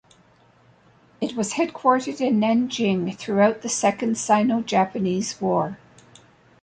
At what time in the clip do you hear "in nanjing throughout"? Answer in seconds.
2.21-3.61